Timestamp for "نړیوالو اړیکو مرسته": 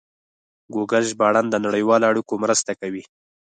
1.65-2.71